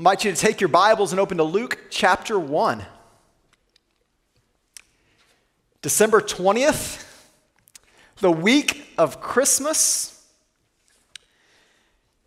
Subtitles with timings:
[0.00, 2.82] invite you to take your Bibles and open to Luke chapter 1.
[5.82, 7.04] December 20th,
[8.20, 10.26] the week of Christmas.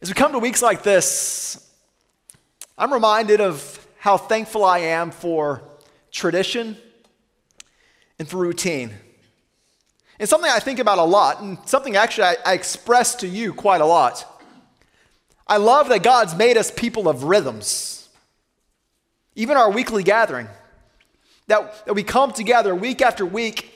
[0.03, 1.67] As we come to weeks like this,
[2.77, 5.63] I'm reminded of how thankful I am for
[6.11, 6.77] tradition
[8.19, 8.93] and for routine.
[10.19, 13.51] And something I think about a lot, and something actually I, I express to you
[13.51, 14.29] quite a lot.
[15.47, 18.07] I love that God's made us people of rhythms.
[19.35, 20.47] Even our weekly gathering,
[21.47, 23.69] that, that we come together week after week.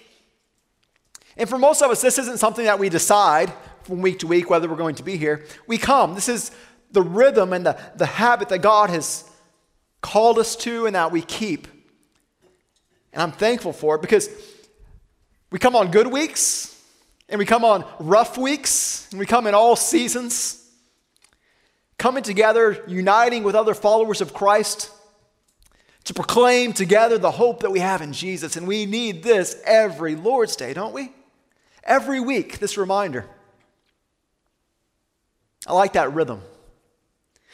[1.35, 3.51] And for most of us, this isn't something that we decide
[3.83, 5.45] from week to week whether we're going to be here.
[5.65, 6.13] We come.
[6.13, 6.51] This is
[6.91, 9.29] the rhythm and the, the habit that God has
[10.01, 11.67] called us to and that we keep.
[13.11, 14.29] And I'm thankful for it because
[15.51, 16.79] we come on good weeks
[17.29, 20.66] and we come on rough weeks and we come in all seasons
[21.97, 24.91] coming together, uniting with other followers of Christ
[26.03, 28.55] to proclaim together the hope that we have in Jesus.
[28.55, 31.11] And we need this every Lord's Day, don't we?
[31.83, 33.25] Every week, this reminder.
[35.65, 36.41] I like that rhythm.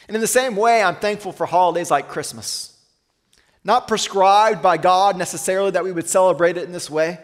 [0.06, 2.78] And in the same way, I'm thankful for holidays like Christmas.
[3.64, 7.18] Not prescribed by God necessarily that we would celebrate it in this way,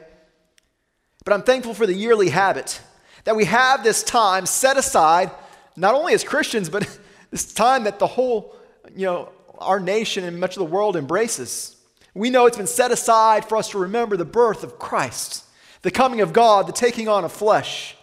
[1.24, 2.80] but I'm thankful for the yearly habit
[3.24, 5.30] that we have this time set aside,
[5.76, 6.98] not only as Christians, but
[7.30, 8.54] this time that the whole,
[8.94, 11.76] you know, our nation and much of the world embraces.
[12.14, 15.44] We know it's been set aside for us to remember the birth of Christ,
[15.82, 17.96] the coming of God, the taking on of flesh.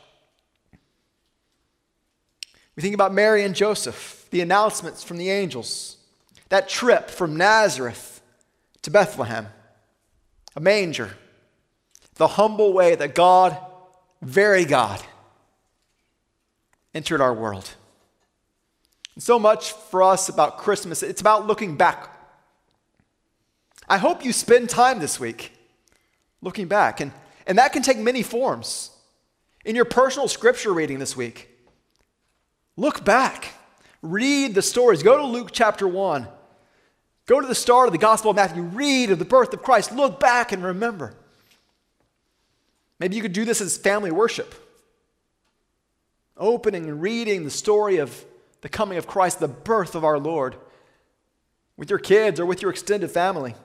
[2.76, 5.98] We think about Mary and Joseph, the announcements from the angels,
[6.50, 8.22] that trip from Nazareth
[8.84, 9.48] to Bethlehem,
[10.56, 11.12] a manger,
[12.16, 13.58] the humble way that God,
[14.22, 15.02] very God,
[16.94, 17.74] entered our world.
[19.20, 22.14] So much for us about Christmas, it's about looking back.
[23.90, 25.54] I hope you spend time this week
[26.42, 27.12] looking back, and,
[27.48, 28.92] and that can take many forms.
[29.66, 31.50] In your personal scripture reading this week,
[32.76, 33.54] look back,
[34.02, 35.02] read the stories.
[35.02, 36.28] Go to Luke chapter 1.
[37.26, 39.92] Go to the start of the Gospel of Matthew, read of the birth of Christ,
[39.92, 41.14] look back and remember.
[43.00, 44.54] Maybe you could do this as family worship,
[46.38, 48.24] opening and reading the story of
[48.62, 50.56] the coming of Christ, the birth of our Lord,
[51.76, 53.56] with your kids or with your extended family.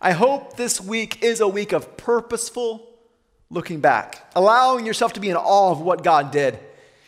[0.00, 2.88] I hope this week is a week of purposeful
[3.50, 6.58] looking back, allowing yourself to be in awe of what God did.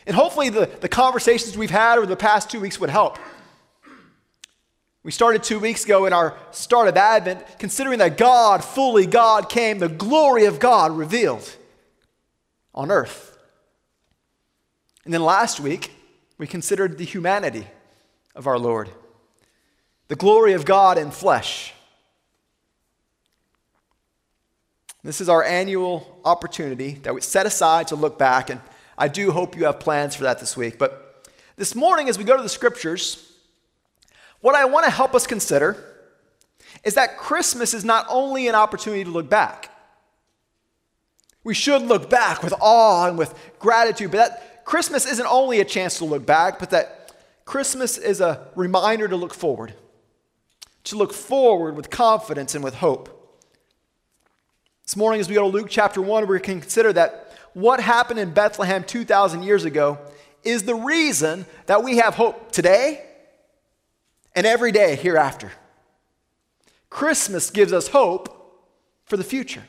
[0.07, 3.17] And hopefully, the, the conversations we've had over the past two weeks would help.
[5.03, 9.49] We started two weeks ago in our start of Advent, considering that God, fully God,
[9.49, 11.51] came, the glory of God revealed
[12.73, 13.37] on earth.
[15.03, 15.91] And then last week,
[16.37, 17.67] we considered the humanity
[18.35, 18.89] of our Lord,
[20.07, 21.73] the glory of God in flesh.
[25.03, 28.59] This is our annual opportunity that we set aside to look back, and
[28.97, 30.79] I do hope you have plans for that this week.
[30.79, 33.31] But this morning, as we go to the scriptures,
[34.41, 35.83] what I want to help us consider
[36.83, 39.71] is that Christmas is not only an opportunity to look back.
[41.43, 45.65] We should look back with awe and with gratitude, but that Christmas isn't only a
[45.65, 47.13] chance to look back, but that
[47.45, 49.75] Christmas is a reminder to look forward,
[50.85, 53.11] to look forward with confidence and with hope.
[54.83, 58.19] This morning, as we go to Luke chapter 1, we can consider that what happened
[58.19, 59.99] in Bethlehem 2,000 years ago
[60.43, 63.05] is the reason that we have hope today
[64.35, 65.51] and every day hereafter.
[66.89, 68.63] Christmas gives us hope
[69.05, 69.63] for the future.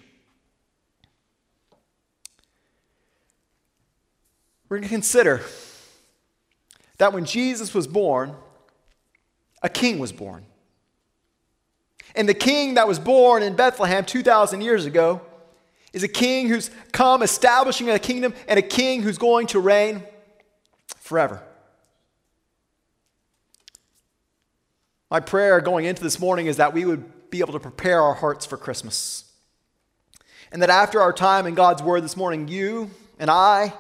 [4.69, 5.43] We're going to consider
[6.99, 8.35] that when Jesus was born,
[9.63, 10.45] a king was born.
[12.15, 15.21] And the king that was born in Bethlehem 2,000 years ago
[15.93, 20.03] is a king who's come establishing a kingdom and a king who's going to reign
[20.99, 21.43] forever.
[25.11, 28.15] My prayer going into this morning is that we would be able to prepare our
[28.15, 29.31] hearts for Christmas.
[30.51, 33.73] And that after our time in God's Word this morning, you and I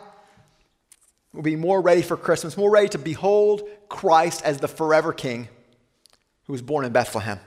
[1.37, 5.49] will be more ready for Christmas, more ready to behold Christ as the forever King
[6.45, 7.39] who was born in Bethlehem.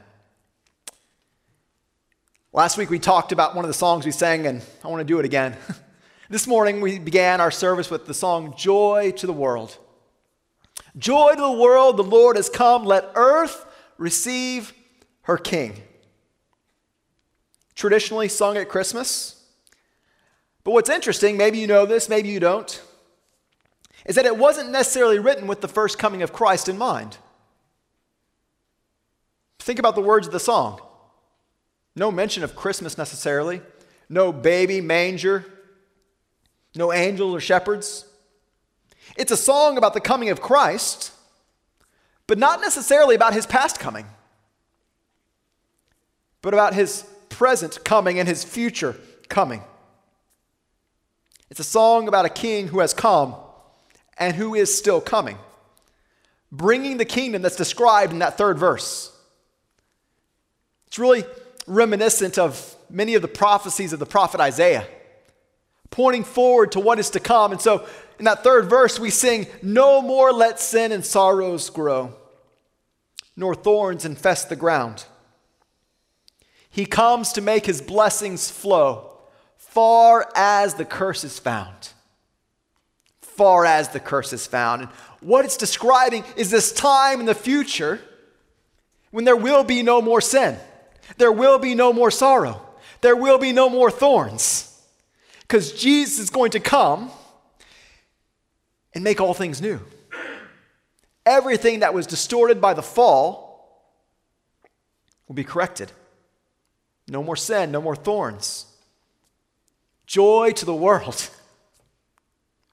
[2.54, 5.06] Last week we talked about one of the songs we sang, and I want to
[5.06, 5.58] do it again.
[6.30, 9.78] this morning we began our service with the song Joy to the World.
[10.98, 12.86] Joy to the world, the Lord has come.
[12.86, 13.66] Let earth
[13.98, 14.74] receive
[15.24, 15.82] her King.
[17.76, 19.44] Traditionally sung at Christmas.
[20.64, 22.82] But what's interesting, maybe you know this, maybe you don't
[24.06, 27.18] is that it wasn't necessarily written with the first coming of Christ in mind.
[29.60, 30.82] Think about the words of the song.
[31.96, 33.62] No mention of Christmas necessarily,
[34.08, 35.46] no baby, manger,
[36.76, 38.06] no angels or shepherds.
[39.18, 41.12] It's a song about the coming of Christ,
[42.26, 44.06] but not necessarily about his past coming,
[46.42, 48.96] but about his present coming and his future
[49.28, 49.64] coming.
[51.50, 53.36] It's a song about a king who has come
[54.20, 55.38] and who is still coming,
[56.52, 59.16] bringing the kingdom that's described in that third verse.
[60.88, 61.24] It's really
[61.66, 64.86] reminiscent of many of the prophecies of the prophet Isaiah,
[65.90, 67.52] pointing forward to what is to come.
[67.52, 67.88] And so
[68.18, 72.14] in that third verse, we sing, No more let sin and sorrows grow,
[73.38, 75.06] nor thorns infest the ground.
[76.70, 79.12] He comes to make his blessings flow
[79.58, 81.94] far as the curse is found.
[83.40, 84.82] Far as the curse is found.
[84.82, 84.92] And
[85.22, 88.02] what it's describing is this time in the future
[89.12, 90.58] when there will be no more sin,
[91.18, 92.62] there will be no more sorrow,
[93.00, 94.78] there will be no more thorns.
[95.40, 97.12] Because Jesus is going to come
[98.94, 99.80] and make all things new.
[101.26, 103.96] Everything that was distorted by the fall
[105.30, 105.94] will be corrected.
[107.08, 108.66] No more sin, no more thorns.
[110.06, 111.30] Joy to the world.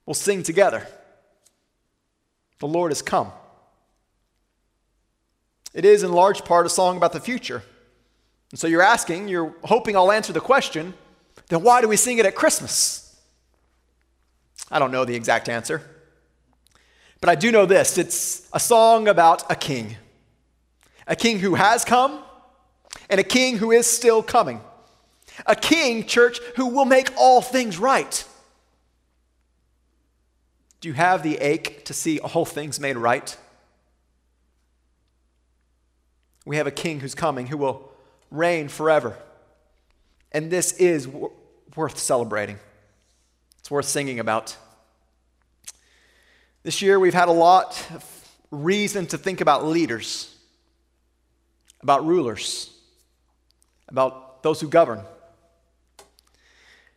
[0.07, 0.87] We'll sing together.
[2.59, 3.31] The Lord has come.
[5.73, 7.61] It is in large part a song about the future.
[8.49, 10.93] And so you're asking, you're hoping I'll answer the question,
[11.49, 13.03] then why do we sing it at Christmas?
[14.71, 15.83] I don't know the exact answer.
[17.19, 19.97] But I do know this it's a song about a king.
[21.05, 22.23] A king who has come
[23.09, 24.61] and a king who is still coming.
[25.45, 28.23] A king, church, who will make all things right.
[30.79, 33.35] Do you have the ache to see all things made right?
[36.45, 37.91] We have a king who's coming who will
[38.31, 39.17] reign forever.
[40.31, 41.31] And this is w-
[41.75, 42.59] worth celebrating.
[43.59, 44.55] It's worth singing about.
[46.63, 48.03] This year, we've had a lot of
[48.51, 50.33] reason to think about leaders,
[51.81, 52.71] about rulers,
[53.87, 54.99] about those who govern.
[54.99, 55.03] I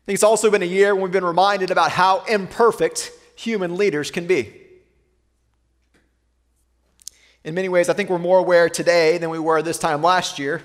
[0.06, 4.10] think it's also been a year when we've been reminded about how imperfect human leaders
[4.10, 4.52] can be.
[7.42, 10.38] In many ways, I think we're more aware today than we were this time last
[10.38, 10.62] year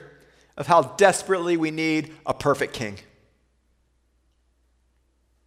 [0.57, 2.99] of how desperately we need a perfect king.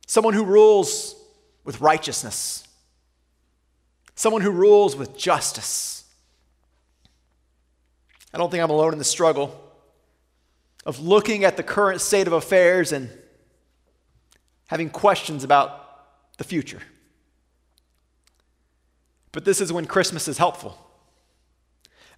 [0.06, 1.14] Someone who rules
[1.64, 2.66] with righteousness,
[4.14, 6.04] someone who rules with justice.
[8.32, 9.54] I don't think I'm alone in the struggle
[10.86, 13.10] of looking at the current state of affairs and
[14.68, 16.80] having questions about the future.
[19.32, 20.78] But this is when Christmas is helpful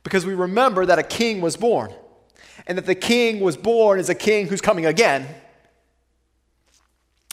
[0.03, 1.93] because we remember that a king was born
[2.67, 5.27] and that the king was born is a king who's coming again.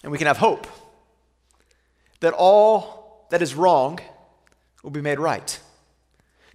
[0.04, 0.68] And we can have hope
[2.20, 4.00] that all that is wrong
[4.84, 5.60] will be made right.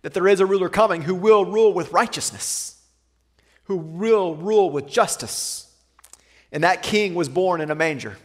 [0.02, 2.80] That there is a ruler coming who will rule with righteousness,
[3.64, 5.72] who will rule with justice.
[6.50, 8.16] And that king was born in a manger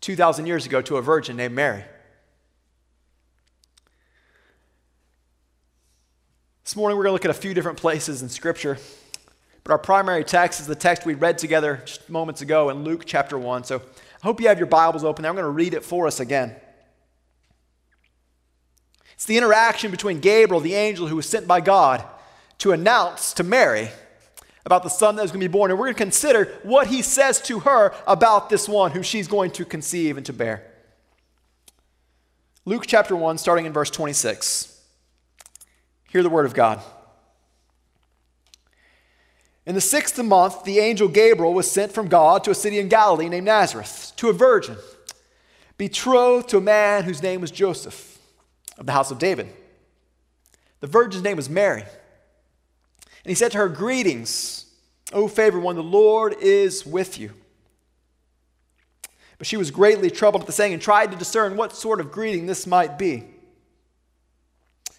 [0.00, 1.84] 2,000 years ago to a virgin named Mary.
[6.64, 8.78] This morning, we're going to look at a few different places in Scripture
[9.64, 13.04] but our primary text is the text we read together just moments ago in Luke
[13.06, 13.64] chapter 1.
[13.64, 15.24] So I hope you have your Bibles open.
[15.24, 16.54] I'm going to read it for us again.
[19.14, 22.04] It's the interaction between Gabriel, the angel who was sent by God
[22.58, 23.88] to announce to Mary
[24.66, 25.70] about the son that was going to be born.
[25.70, 29.28] And we're going to consider what he says to her about this one who she's
[29.28, 30.70] going to conceive and to bear.
[32.66, 34.73] Luke chapter 1, starting in verse 26.
[36.14, 36.80] Hear the word of God.
[39.66, 42.86] In the sixth month, the angel Gabriel was sent from God to a city in
[42.86, 44.76] Galilee named Nazareth, to a virgin,
[45.76, 48.20] betrothed to a man whose name was Joseph,
[48.78, 49.48] of the house of David.
[50.78, 51.82] The virgin's name was Mary.
[51.82, 51.88] And
[53.24, 54.66] he said to her, Greetings,
[55.12, 57.32] O favored one, the Lord is with you.
[59.38, 62.12] But she was greatly troubled at the saying and tried to discern what sort of
[62.12, 63.33] greeting this might be.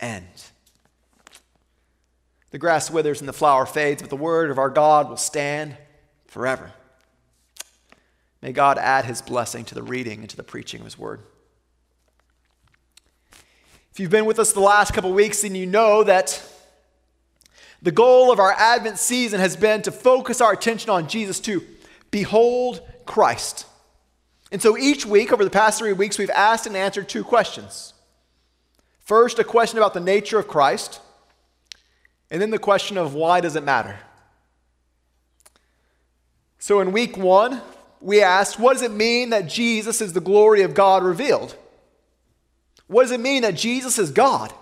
[0.00, 0.26] end.
[2.50, 5.76] The grass withers and the flower fades, but the word of our God will stand
[6.26, 6.72] forever.
[8.40, 11.20] May God add his blessing to the reading and to the preaching of his word.
[13.92, 16.40] If you've been with us the last couple weeks, then you know that
[17.82, 21.62] the goal of our Advent season has been to focus our attention on Jesus, to
[22.10, 23.66] behold Christ.
[24.50, 27.92] And so each week, over the past three weeks, we've asked and answered two questions.
[29.08, 31.00] First, a question about the nature of Christ,
[32.30, 33.98] and then the question of why does it matter?
[36.58, 37.62] So in week one,
[38.02, 41.56] we asked, what does it mean that Jesus is the glory of God revealed?
[42.86, 44.52] What does it mean that Jesus is God?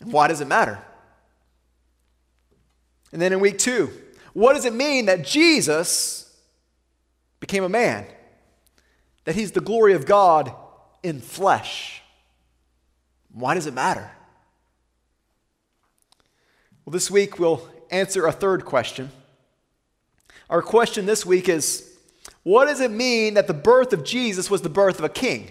[0.00, 0.78] And why does it matter?
[3.10, 3.90] And then in week two,
[4.34, 6.32] what does it mean that Jesus
[7.40, 8.06] became a man?
[9.24, 10.54] That he's the glory of God
[11.02, 12.02] in flesh?
[13.32, 14.10] Why does it matter?
[16.84, 19.10] Well, this week we'll answer a third question.
[20.48, 21.92] Our question this week is
[22.42, 25.50] what does it mean that the birth of Jesus was the birth of a king?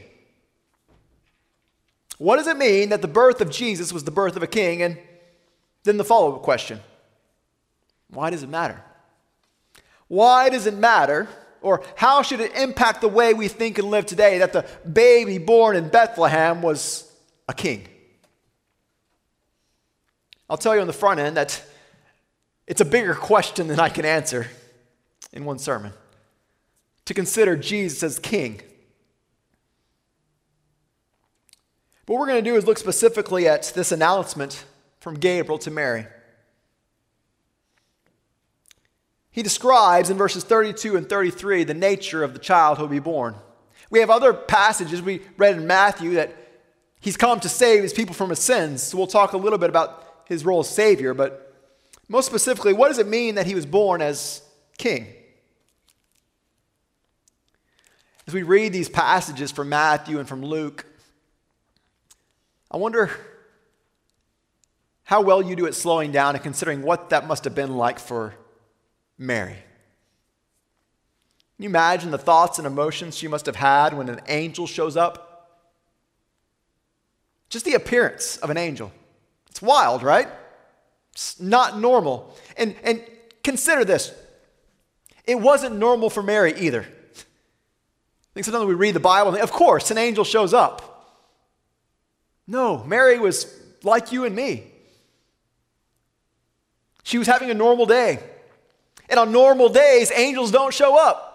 [2.17, 4.81] What does it mean that the birth of Jesus was the birth of a king?
[4.81, 4.97] And
[5.83, 6.79] then the follow up question
[8.09, 8.81] why does it matter?
[10.07, 11.27] Why does it matter?
[11.61, 15.37] Or how should it impact the way we think and live today that the baby
[15.37, 17.06] born in Bethlehem was
[17.47, 17.87] a king?
[20.49, 21.61] I'll tell you on the front end that
[22.67, 24.47] it's a bigger question than I can answer
[25.33, 25.93] in one sermon.
[27.05, 28.61] To consider Jesus as king.
[32.05, 34.65] What we're going to do is look specifically at this announcement
[34.99, 36.07] from Gabriel to Mary.
[39.31, 42.99] He describes in verses 32 and 33 the nature of the child who will be
[42.99, 43.35] born.
[43.89, 46.35] We have other passages we read in Matthew that
[46.99, 48.83] he's come to save his people from his sins.
[48.83, 51.43] So we'll talk a little bit about his role as Savior, but
[52.09, 54.41] most specifically, what does it mean that he was born as
[54.77, 55.07] king?
[58.25, 60.85] As we read these passages from Matthew and from Luke,
[62.69, 63.09] I wonder
[65.03, 67.99] how well you do at slowing down and considering what that must have been like
[67.99, 68.35] for
[69.17, 69.55] Mary.
[71.55, 74.97] Can you imagine the thoughts and emotions she must have had when an angel shows
[74.97, 75.26] up?
[77.49, 78.91] Just the appearance of an angel.
[79.49, 80.27] It's wild, right?
[81.13, 82.35] It's not normal.
[82.57, 83.03] And, and
[83.43, 84.13] consider this
[85.25, 86.81] it wasn't normal for Mary either.
[86.81, 90.93] I think sometimes we read the Bible and of course, an angel shows up.
[92.47, 94.63] No, Mary was like you and me.
[97.03, 98.19] She was having a normal day.
[99.09, 101.27] And on normal days, angels don't show up.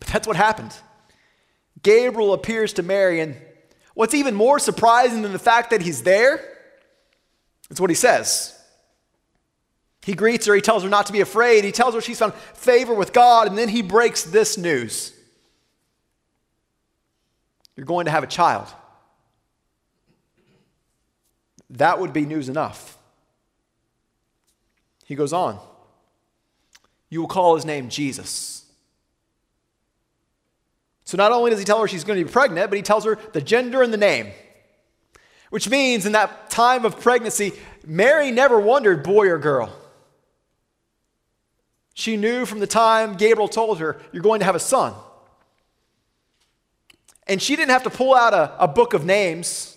[0.00, 0.74] But that's what happened.
[1.82, 3.36] Gabriel appears to Mary, and
[3.94, 6.40] what's even more surprising than the fact that he's there
[7.70, 8.58] is what he says.
[10.04, 12.34] He greets her, he tells her not to be afraid, he tells her she's found
[12.34, 15.12] favor with God, and then he breaks this news
[17.76, 18.66] You're going to have a child.
[21.70, 22.98] That would be news enough.
[25.06, 25.58] He goes on.
[27.08, 28.64] You will call his name Jesus.
[31.12, 33.04] So not only does he tell her she's going to be pregnant, but he tells
[33.04, 34.28] her the gender and the name.
[35.50, 37.52] Which means in that time of pregnancy,
[37.84, 39.76] Mary never wondered boy or girl.
[41.92, 44.94] She knew from the time Gabriel told her, You're going to have a son.
[47.26, 49.76] And she didn't have to pull out a, a book of names,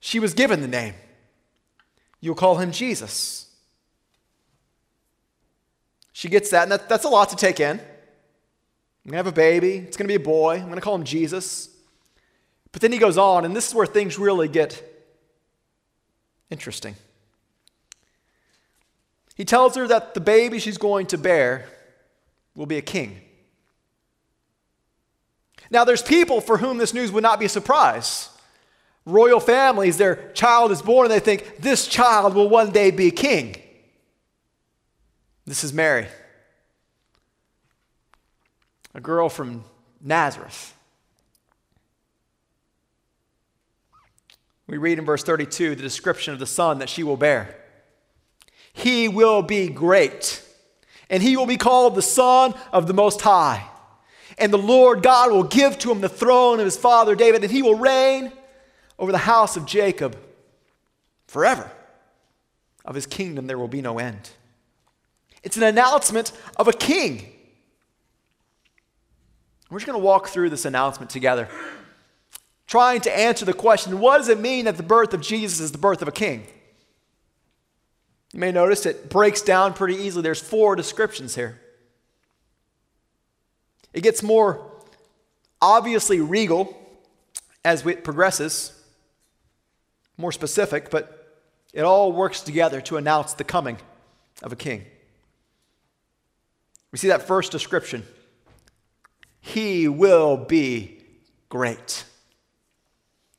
[0.00, 0.94] she was given the name.
[2.22, 3.54] You'll call him Jesus.
[6.14, 7.82] She gets that, and that, that's a lot to take in.
[9.04, 9.76] I'm going to have a baby.
[9.76, 10.54] It's going to be a boy.
[10.54, 11.68] I'm going to call him Jesus.
[12.72, 14.82] But then he goes on, and this is where things really get
[16.50, 16.96] interesting.
[19.34, 21.66] He tells her that the baby she's going to bear
[22.56, 23.20] will be a king.
[25.70, 28.30] Now, there's people for whom this news would not be a surprise.
[29.06, 33.10] Royal families, their child is born, and they think, this child will one day be
[33.10, 33.56] king.
[35.46, 36.06] This is Mary,
[38.94, 39.64] a girl from
[40.00, 40.74] Nazareth.
[44.66, 47.54] We read in verse 32 the description of the son that she will bear.
[48.72, 50.42] He will be great,
[51.10, 53.64] and he will be called the Son of the Most High.
[54.36, 57.52] And the Lord God will give to him the throne of his father David, and
[57.52, 58.32] he will reign
[58.98, 60.16] over the house of Jacob
[61.28, 61.70] forever.
[62.84, 64.30] Of his kingdom there will be no end.
[65.42, 67.33] It's an announcement of a king.
[69.74, 71.48] We're just going to walk through this announcement together.
[72.68, 75.72] trying to answer the question what does it mean that the birth of Jesus is
[75.72, 76.46] the birth of a king?
[78.32, 80.22] You may notice it breaks down pretty easily.
[80.22, 81.60] There's four descriptions here.
[83.92, 84.64] It gets more
[85.60, 86.78] obviously regal
[87.64, 88.80] as it progresses,
[90.16, 93.78] more specific, but it all works together to announce the coming
[94.40, 94.84] of a king.
[96.92, 98.04] We see that first description.
[99.46, 101.02] He will be
[101.50, 102.04] great.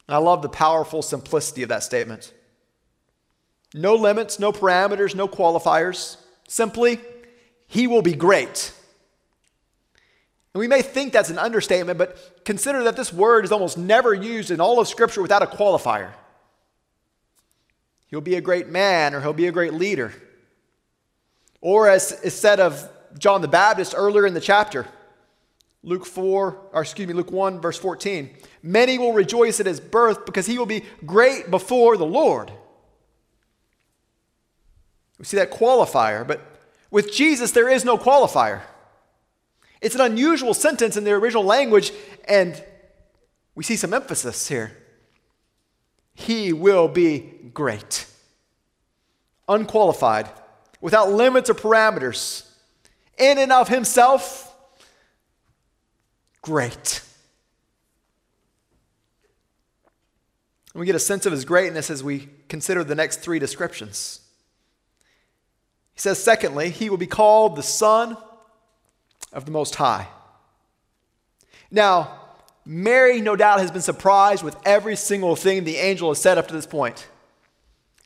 [0.07, 2.31] And I love the powerful simplicity of that statement.
[3.73, 6.17] No limits, no parameters, no qualifiers.
[6.47, 6.99] Simply,
[7.65, 8.71] he will be great.
[10.53, 14.13] And we may think that's an understatement, but consider that this word is almost never
[14.13, 16.11] used in all of Scripture without a qualifier.
[18.09, 20.13] He'll be a great man, or he'll be a great leader.
[21.61, 24.85] Or, as is said of John the Baptist earlier in the chapter.
[25.85, 28.31] Luke 4, or excuse me, Luke 1, verse 14.
[28.63, 32.51] Many will rejoice at his birth because he will be great before the Lord.
[35.19, 36.41] We see that qualifier, but
[36.89, 38.63] with Jesus, there is no qualifier.
[39.79, 41.91] It's an unusual sentence in the original language,
[42.27, 42.61] and
[43.53, 44.75] we see some emphasis here.
[46.15, 48.07] He will be great,
[49.47, 50.29] unqualified,
[50.81, 52.49] without limits or parameters
[53.19, 54.44] in and of himself,
[56.45, 57.01] great.
[60.73, 64.21] And we get a sense of his greatness as we consider the next three descriptions.
[65.95, 68.15] He says, secondly, he will be called the Son
[69.33, 70.07] of the Most High.
[71.71, 72.21] Now,
[72.63, 76.47] Mary, no doubt, has been surprised with every single thing the angel has said up
[76.49, 77.07] to this point.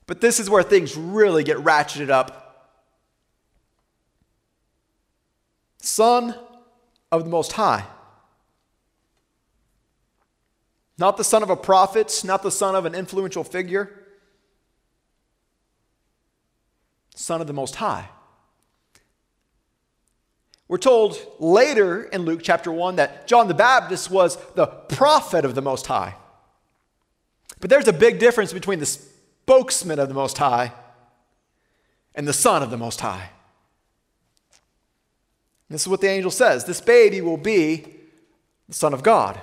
[0.07, 2.45] But this is where things really get ratcheted up
[5.81, 6.35] Son
[7.11, 7.85] of the Most High.
[10.99, 13.89] Not the son of a prophet, not the son of an influential figure.
[17.15, 18.09] Son of the Most High.
[20.67, 25.55] We're told later in Luke chapter 1 that John the Baptist was the prophet of
[25.55, 26.15] the Most High.
[27.61, 30.73] But there's a big difference between the spokesman of the Most High
[32.13, 33.29] and the Son of the Most High.
[35.69, 37.85] This is what the angel says this baby will be
[38.67, 39.39] the Son of God.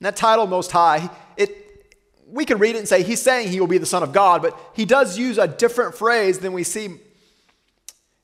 [0.00, 1.94] And that title, Most High, it,
[2.26, 4.42] we can read it and say he's saying he will be the Son of God,
[4.42, 6.98] but he does use a different phrase than we see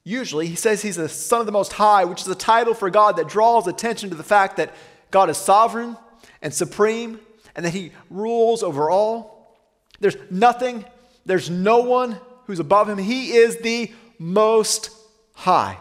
[0.04, 0.46] usually.
[0.46, 3.16] He says he's the Son of the Most High, which is a title for God
[3.16, 4.74] that draws attention to the fact that
[5.11, 5.96] God is sovereign
[6.42, 7.20] and supreme
[7.54, 9.59] and that he rules over all.
[10.00, 10.85] There's nothing,
[11.26, 12.98] there's no one who's above him.
[12.98, 14.90] He is the Most
[15.35, 15.78] High.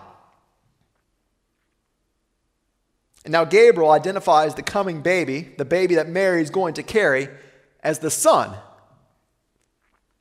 [3.26, 7.28] And now Gabriel identifies the coming baby, the baby that Mary is going to carry,
[7.82, 8.56] as the Son.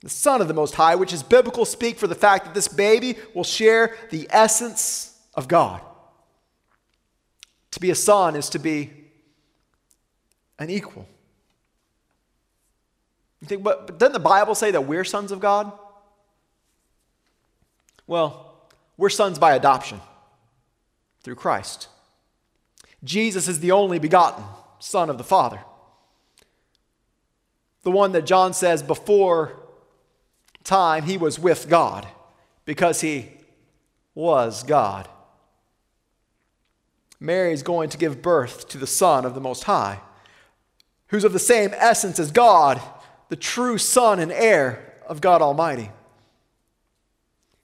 [0.01, 2.69] The Son of the Most High, which is biblical speak for the fact that this
[2.69, 5.81] baby will share the essence of God.
[7.73, 8.91] To be a son is to be
[10.59, 11.07] an equal.
[13.41, 15.73] You think, but, but doesn't the Bible say that we're sons of God?
[18.07, 20.01] Well, we're sons by adoption
[21.23, 21.89] through Christ.
[23.05, 24.45] Jesus is the only begotten
[24.79, 25.61] Son of the Father.
[27.83, 29.59] The one that John says before
[30.65, 32.07] time he was with God
[32.65, 33.31] because he
[34.15, 35.09] was God.
[37.21, 40.01] Mary is going to give birth to the Son of the Most High,
[41.09, 42.81] who's of the same essence as God,
[43.29, 45.91] the true Son and heir of God Almighty.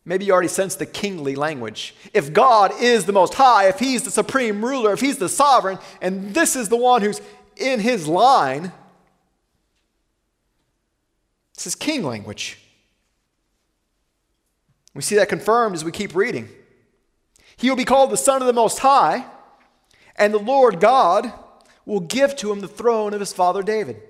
[0.05, 1.95] Maybe you already sense the kingly language.
[2.13, 5.79] If God is the most high, if he's the supreme ruler, if he's the sovereign,
[6.03, 7.23] and this is the one who's
[7.57, 8.73] in his line,
[11.55, 12.59] this is king language.
[14.93, 16.49] We see that confirmed as we keep reading.
[17.57, 19.25] He will be called the Son of the Most High,
[20.17, 21.33] and the Lord God
[21.87, 24.03] will give to him the throne of his father David.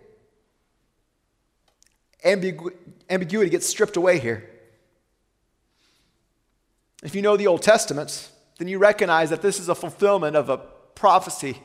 [2.25, 2.75] Ambigu-
[3.09, 4.51] ambiguity gets stripped away here.
[7.05, 10.49] If you know the Old Testament, then you recognize that this is a fulfillment of
[10.49, 11.59] a prophecy.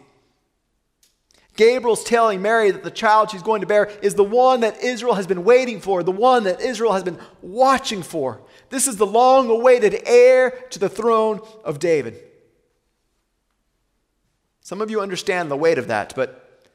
[1.56, 5.15] Gabriel's telling Mary that the child she's going to bear is the one that Israel
[5.15, 8.41] has been waiting for, the one that Israel has been watching for.
[8.69, 12.21] This is the long awaited heir to the throne of David.
[14.62, 16.67] Some of you understand the weight of that, but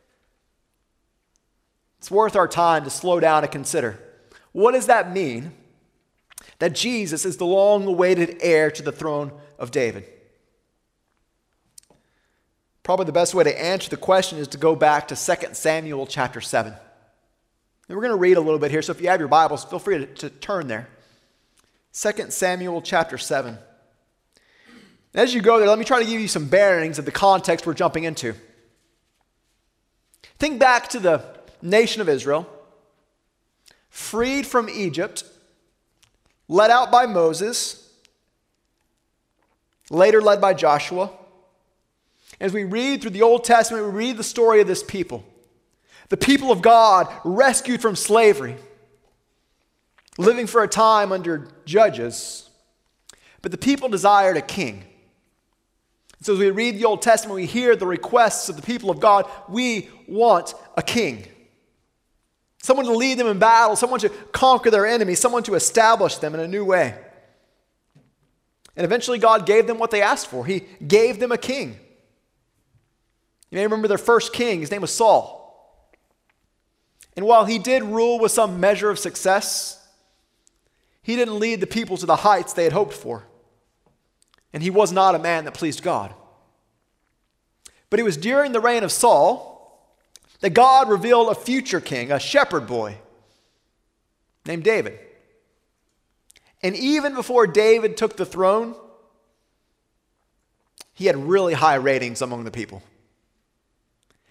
[1.99, 3.99] it's worth our time to slow down and consider.
[4.53, 5.53] What does that mean
[6.59, 10.05] that Jesus is the long awaited heir to the throne of David.
[12.83, 16.07] probably the best way to answer the question is to go back to 2 Samuel
[16.07, 16.73] chapter 7.
[16.73, 19.65] And we're going to read a little bit here, so if you have your Bibles,
[19.65, 20.89] feel free to, to turn there.
[21.93, 23.57] 2 Samuel chapter 7.
[25.15, 27.67] As you go there, let me try to give you some bearings of the context
[27.67, 28.35] we're jumping into.
[30.39, 31.25] Think back to the
[31.63, 32.49] nation of Israel,
[33.89, 35.25] freed from Egypt,
[36.49, 37.91] led out by Moses,
[39.91, 41.11] later led by Joshua.
[42.41, 45.25] As we read through the Old Testament, we read the story of this people.
[46.09, 48.57] The people of God rescued from slavery,
[50.19, 52.49] living for a time under judges.
[53.41, 54.85] But the people desired a king.
[56.21, 59.01] So, as we read the Old Testament, we hear the requests of the people of
[59.01, 59.29] God.
[59.49, 61.27] We want a king.
[62.65, 66.35] Someone to lead them in battle, someone to conquer their enemies, someone to establish them
[66.35, 66.99] in a new way.
[68.77, 70.45] And eventually, God gave them what they asked for.
[70.47, 71.79] He gave them a king.
[73.51, 75.41] You may remember their first king, his name was Saul.
[77.17, 79.87] And while he did rule with some measure of success,
[81.03, 83.27] he didn't lead the people to the heights they had hoped for
[84.55, 86.15] and he was not a man that pleased God.
[87.91, 89.54] But it was during the reign of Saul
[90.45, 92.99] that God revealed a future king, a shepherd boy
[94.45, 94.99] named David.
[96.63, 98.75] And even before David took the throne,
[100.93, 102.83] he had really high ratings among the people.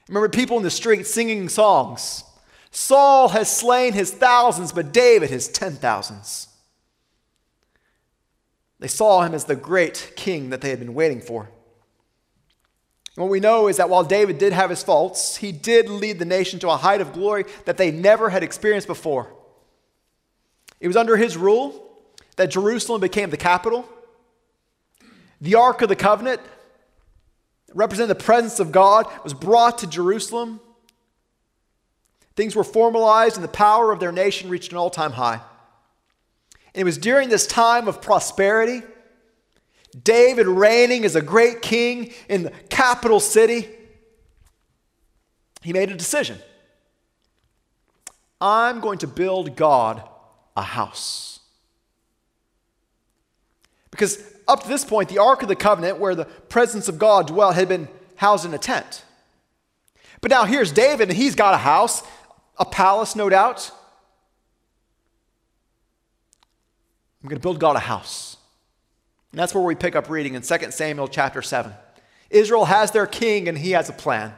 [0.07, 2.23] Remember people in the street singing songs.
[2.69, 6.47] Saul has slain his thousands, but David his ten thousands.
[8.77, 11.49] They saw him as the great king that they had been waiting for.
[13.15, 16.25] What we know is that while David did have his faults, he did lead the
[16.25, 19.31] nation to a height of glory that they never had experienced before.
[20.79, 21.79] It was under his rule
[22.37, 23.87] that Jerusalem became the capital.
[25.39, 26.41] The Ark of the Covenant,
[27.73, 30.59] representing the presence of God, was brought to Jerusalem.
[32.35, 35.39] Things were formalized, and the power of their nation reached an all time high.
[36.73, 38.81] And it was during this time of prosperity,
[39.93, 43.69] David reigning as a great king in the capital city,
[45.61, 46.37] he made a decision.
[48.41, 50.03] I'm going to build God
[50.57, 51.39] a house.
[53.91, 57.27] Because up to this point, the Ark of the Covenant, where the presence of God
[57.27, 59.03] dwelt, had been housed in a tent.
[60.19, 62.03] But now here's David, and he's got a house,
[62.57, 63.71] a palace, no doubt.
[67.21, 68.32] I'm going to build God a house.
[69.33, 71.73] And that's where we pick up reading in 2 Samuel chapter 7.
[72.29, 74.31] Israel has their king and he has a plan.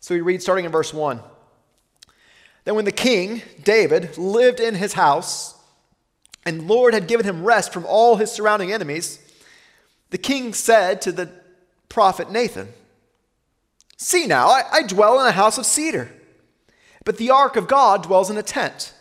[0.00, 1.20] So we read starting in verse 1.
[2.64, 5.54] Then when the king, David, lived in his house,
[6.46, 9.18] and Lord had given him rest from all his surrounding enemies,
[10.08, 11.30] the king said to the
[11.90, 12.68] prophet Nathan,
[13.98, 16.10] See now, I, I dwell in a house of cedar,
[17.04, 18.94] but the ark of God dwells in a tent.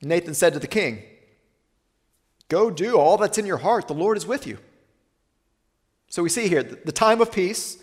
[0.00, 1.02] Nathan said to the king,
[2.48, 3.88] Go do all that's in your heart.
[3.88, 4.58] The Lord is with you.
[6.08, 7.78] So we see here the time of peace.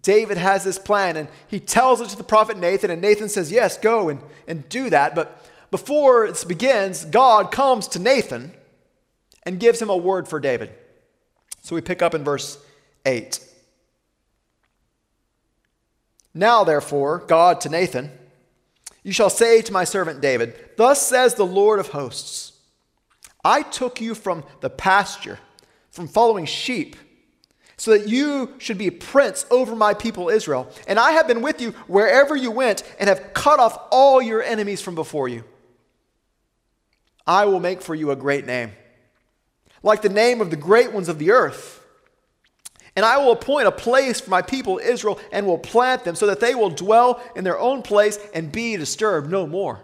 [0.00, 3.52] David has this plan and he tells it to the prophet Nathan, and Nathan says,
[3.52, 5.14] Yes, go and, and do that.
[5.14, 8.52] But before this begins, God comes to Nathan
[9.42, 10.72] and gives him a word for David.
[11.62, 12.58] So we pick up in verse
[13.04, 13.40] 8.
[16.34, 18.10] Now, therefore, God to Nathan,
[19.02, 22.51] you shall say to my servant David, Thus says the Lord of hosts
[23.44, 25.38] I took you from the pasture,
[25.90, 26.96] from following sheep,
[27.76, 30.70] so that you should be prince over my people Israel.
[30.86, 34.42] And I have been with you wherever you went, and have cut off all your
[34.42, 35.44] enemies from before you.
[37.26, 38.72] I will make for you a great name,
[39.82, 41.80] like the name of the great ones of the earth.
[42.94, 46.26] And I will appoint a place for my people Israel and will plant them so
[46.26, 49.80] that they will dwell in their own place and be disturbed no more.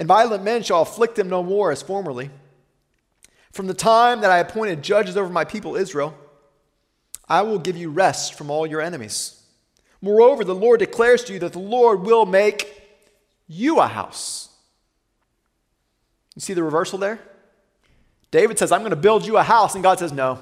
[0.00, 2.30] And violent men shall afflict them no more as formerly.
[3.52, 6.16] From the time that I appointed judges over my people Israel,
[7.28, 9.42] I will give you rest from all your enemies.
[10.00, 12.82] Moreover, the Lord declares to you that the Lord will make
[13.46, 14.48] you a house.
[16.34, 17.20] You see the reversal there?
[18.30, 20.38] David says, I'm going to build you a house, and God says, No.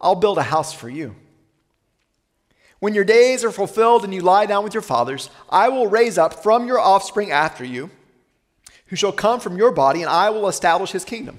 [0.00, 1.14] I'll build a house for you.
[2.78, 6.16] When your days are fulfilled and you lie down with your fathers, I will raise
[6.16, 7.90] up from your offspring after you,
[8.90, 11.38] who shall come from your body, and I will establish his kingdom.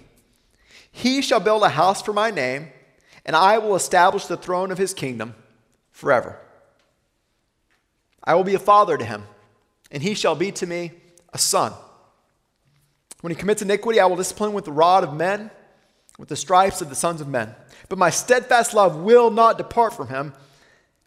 [0.92, 2.70] He shall build a house for my name,
[3.26, 5.36] and I will establish the throne of his kingdom
[5.92, 6.40] forever.
[8.24, 9.24] I will be a father to him,
[9.92, 10.92] and he shall be to me
[11.34, 11.74] a son.
[13.22, 15.52] When he commits iniquity, I will discipline with the rod of men
[16.18, 17.56] with the stripes of the sons of men.
[17.90, 20.34] But my steadfast love will not depart from him,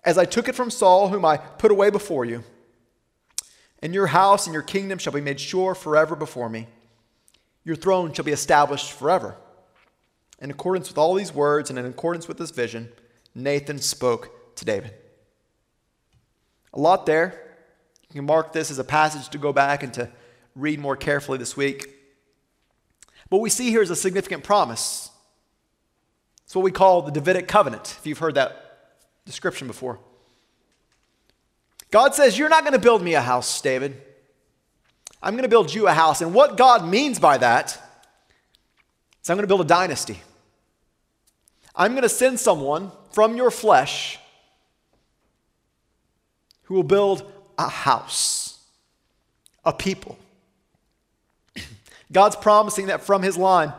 [0.04, 2.42] as I took it from Saul, whom I put away before you.
[3.84, 6.68] And your house and your kingdom shall be made sure forever before me.
[7.64, 9.36] Your throne shall be established forever.
[10.38, 12.88] In accordance with all these words and in accordance with this vision,
[13.34, 14.94] Nathan spoke to David.
[16.72, 17.58] A lot there.
[18.08, 20.08] You can mark this as a passage to go back and to
[20.56, 21.86] read more carefully this week.
[23.28, 25.10] What we see here is a significant promise.
[26.46, 29.98] It's what we call the Davidic covenant, if you've heard that description before.
[31.94, 33.96] God says, You're not going to build me a house, David.
[35.22, 36.22] I'm going to build you a house.
[36.22, 37.80] And what God means by that
[39.22, 40.20] is I'm going to build a dynasty.
[41.72, 44.18] I'm going to send someone from your flesh
[46.64, 48.58] who will build a house,
[49.64, 50.18] a people.
[52.10, 53.72] God's promising that from his line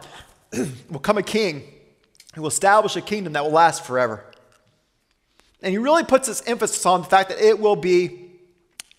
[0.89, 1.63] will come a king
[2.33, 4.23] who will establish a kingdom that will last forever.
[5.65, 8.29] And he really puts this emphasis on the fact that it will be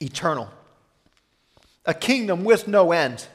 [0.00, 0.50] eternal,
[1.85, 3.29] a kingdom with no end.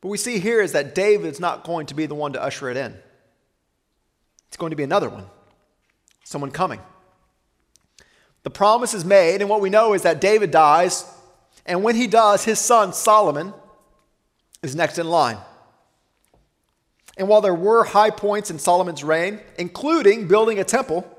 [0.00, 2.70] What we see here is that David's not going to be the one to usher
[2.70, 2.94] it in.
[4.46, 5.26] It's going to be another one,
[6.22, 6.78] someone coming.
[8.44, 11.04] The promise is made, and what we know is that David dies,
[11.66, 13.52] and when he does, his son Solomon
[14.62, 15.38] is next in line.
[17.16, 21.10] And while there were high points in Solomon's reign, including building a temple,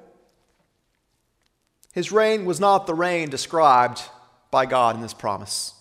[1.91, 4.03] his reign was not the reign described
[4.51, 5.73] by God in this promise.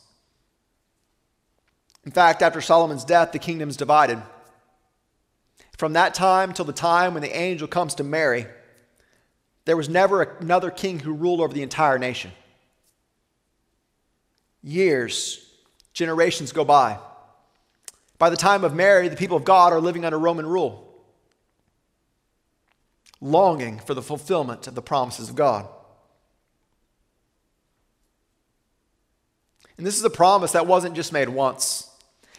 [2.04, 4.22] In fact, after Solomon's death, the kingdom's divided.
[5.76, 8.46] From that time till the time when the angel comes to Mary,
[9.66, 12.30] there was never another king who ruled over the entire nation.
[14.62, 15.44] Years,
[15.92, 16.98] generations go by.
[18.18, 20.82] By the time of Mary, the people of God are living under Roman rule,
[23.20, 25.68] longing for the fulfillment of the promises of God.
[29.76, 31.90] And this is a promise that wasn't just made once,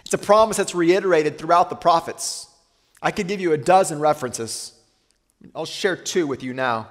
[0.03, 2.47] it's a promise that's reiterated throughout the prophets.
[3.01, 4.73] I could give you a dozen references.
[5.53, 6.87] I'll share two with you now.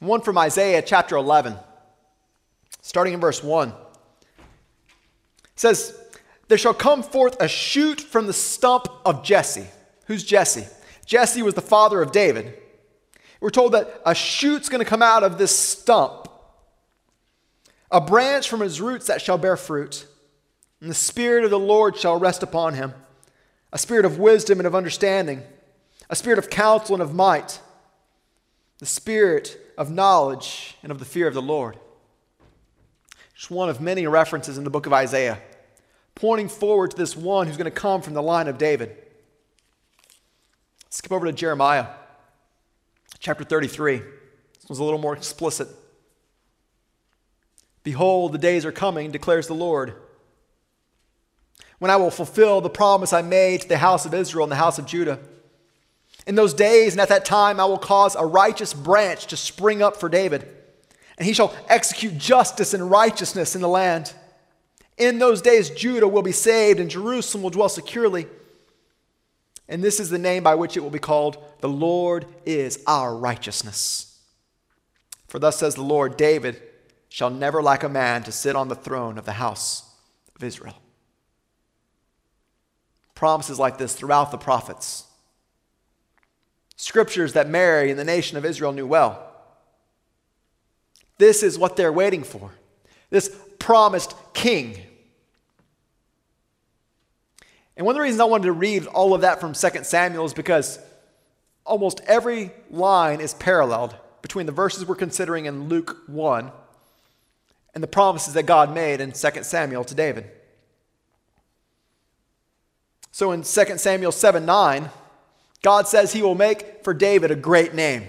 [0.00, 1.54] One from Isaiah chapter 11,
[2.82, 3.68] starting in verse 1.
[3.68, 3.74] It
[5.54, 5.98] says,
[6.48, 9.66] there shall come forth a shoot from the stump of Jesse.
[10.06, 10.66] Who's Jesse?
[11.04, 12.54] Jesse was the father of David.
[13.40, 16.28] We're told that a shoot's going to come out of this stump,
[17.90, 20.06] a branch from his roots that shall bear fruit.
[20.80, 22.92] And the Spirit of the Lord shall rest upon him
[23.72, 25.42] a spirit of wisdom and of understanding,
[26.08, 27.60] a spirit of counsel and of might,
[28.78, 31.76] the spirit of knowledge and of the fear of the Lord.
[33.34, 35.42] Just one of many references in the book of Isaiah
[36.16, 38.96] pointing forward to this one who's going to come from the line of David.
[40.90, 41.86] Skip over to Jeremiah
[43.20, 43.98] chapter 33.
[43.98, 45.68] This was a little more explicit.
[47.84, 49.94] Behold, the days are coming, declares the Lord,
[51.78, 54.56] when I will fulfill the promise I made to the house of Israel and the
[54.56, 55.20] house of Judah.
[56.26, 59.82] In those days and at that time, I will cause a righteous branch to spring
[59.82, 60.48] up for David,
[61.18, 64.14] and he shall execute justice and righteousness in the land.
[64.98, 68.26] In those days, Judah will be saved and Jerusalem will dwell securely.
[69.68, 73.14] And this is the name by which it will be called The Lord is our
[73.14, 74.18] righteousness.
[75.26, 76.62] For thus says the Lord David
[77.08, 79.82] shall never lack a man to sit on the throne of the house
[80.34, 80.76] of Israel.
[83.14, 85.04] Promises like this throughout the prophets.
[86.76, 89.22] Scriptures that Mary and the nation of Israel knew well.
[91.18, 92.52] This is what they're waiting for.
[93.10, 94.85] This promised king.
[97.76, 100.24] And one of the reasons I wanted to read all of that from 2 Samuel
[100.24, 100.78] is because
[101.64, 106.50] almost every line is paralleled between the verses we're considering in Luke 1
[107.74, 110.30] and the promises that God made in 2 Samuel to David.
[113.12, 114.90] So in 2 Samuel 7 9,
[115.62, 118.06] God says he will make for David a great name.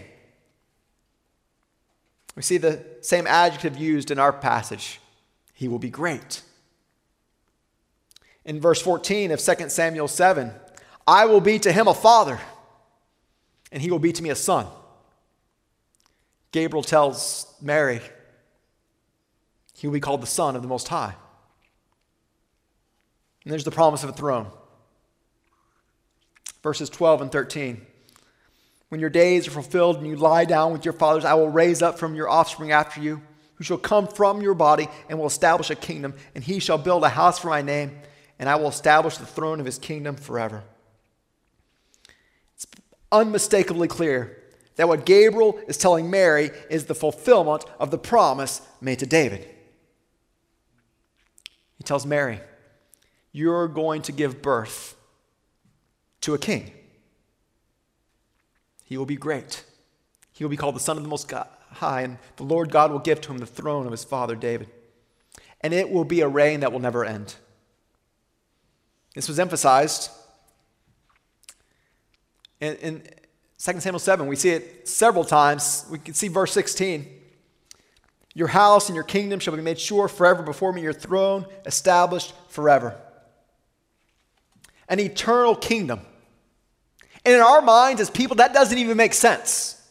[2.35, 4.99] We see the same adjective used in our passage.
[5.53, 6.43] He will be great
[8.47, 10.51] in verse 14 of 2 Samuel 7
[11.05, 12.37] I will be to him a father,
[13.71, 14.67] and he will be to me a son.
[16.51, 18.01] Gabriel tells Mary
[19.77, 21.13] he will be called the Son of the Most High.
[23.43, 24.47] And there's the promise of a throne.
[26.61, 27.85] Verses 12 and 13.
[28.89, 31.81] When your days are fulfilled and you lie down with your fathers, I will raise
[31.81, 33.21] up from your offspring after you,
[33.55, 37.05] who shall come from your body and will establish a kingdom, and he shall build
[37.05, 37.97] a house for my name
[38.39, 40.63] and I will establish the throne of his kingdom forever.
[42.55, 42.67] It's
[43.11, 44.41] unmistakably clear
[44.75, 49.47] that what Gabriel is telling Mary is the fulfillment of the promise made to David.
[51.77, 52.39] He tells Mary,
[53.31, 54.95] You're going to give birth
[56.21, 56.71] to a king.
[58.83, 59.63] He will be great.
[60.31, 62.99] He will be called the Son of the Most High, and the Lord God will
[62.99, 64.69] give to him the throne of his father David.
[65.61, 67.35] And it will be a reign that will never end.
[69.17, 70.11] This was emphasized
[72.59, 73.01] in, in
[73.57, 74.27] 2 Samuel 7.
[74.27, 75.87] We see it several times.
[75.89, 77.07] We can see verse 16.
[78.35, 82.31] Your house and your kingdom shall be made sure forever before me, your throne established
[82.49, 82.95] forever.
[84.87, 86.01] An eternal kingdom.
[87.25, 89.81] And in our minds, as people, that doesn't even make sense.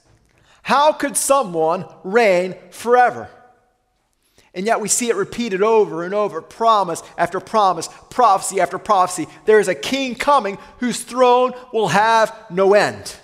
[0.63, 3.29] How could someone reign forever?
[4.57, 9.29] And yet we see it repeated over and over, promise after promise, prophecy after prophecy.
[9.45, 13.15] There is a king coming whose throne will have no end.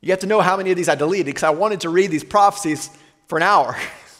[0.00, 2.12] You have to know how many of these I deleted because I wanted to read
[2.12, 2.88] these prophecies
[3.26, 3.76] for an hour.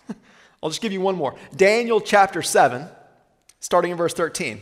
[0.63, 1.37] I'll just give you one more.
[1.55, 2.89] Daniel chapter 7,
[3.61, 4.61] starting in verse 13.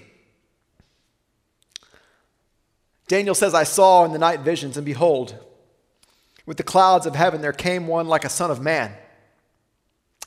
[3.09, 5.35] Daniel says, I saw in the night visions, and behold,
[6.47, 8.93] with the clouds of heaven there came one like a son of man.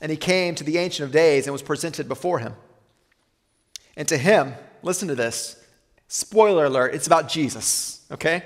[0.02, 2.54] And he came to the Ancient of Days and was presented before him.
[3.96, 5.56] And to him, listen to this
[6.08, 8.42] spoiler alert, it's about Jesus, okay?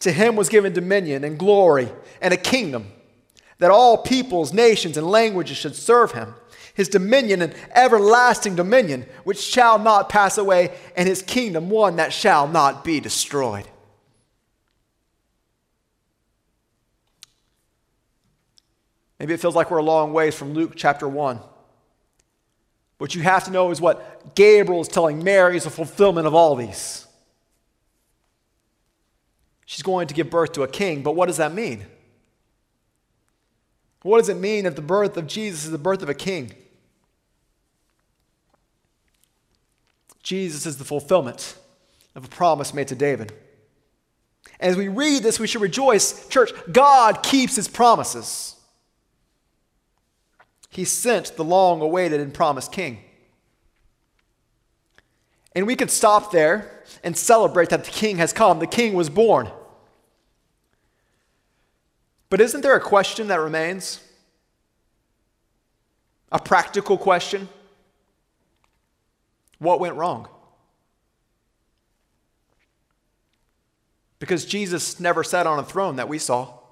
[0.00, 2.92] To him was given dominion and glory and a kingdom
[3.58, 6.34] that all peoples, nations, and languages should serve him.
[6.74, 12.12] His dominion and everlasting dominion, which shall not pass away, and his kingdom one that
[12.12, 13.68] shall not be destroyed.
[19.24, 21.40] Maybe it feels like we're a long ways from Luke chapter 1.
[22.98, 26.34] What you have to know is what Gabriel is telling Mary is a fulfillment of
[26.34, 27.06] all these.
[29.64, 31.86] She's going to give birth to a king, but what does that mean?
[34.02, 36.52] What does it mean if the birth of Jesus is the birth of a king?
[40.22, 41.56] Jesus is the fulfillment
[42.14, 43.32] of a promise made to David.
[44.60, 46.28] As we read this, we should rejoice.
[46.28, 48.53] Church, God keeps his promises.
[50.74, 52.98] He sent the long awaited and promised king.
[55.54, 58.58] And we could stop there and celebrate that the king has come.
[58.58, 59.48] The king was born.
[62.28, 64.00] But isn't there a question that remains?
[66.32, 67.48] A practical question?
[69.60, 70.26] What went wrong?
[74.18, 76.63] Because Jesus never sat on a throne that we saw.